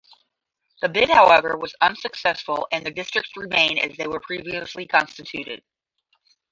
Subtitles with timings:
[0.81, 5.63] The bid, however, was unsuccessful and the districts remain as they were previously constituted.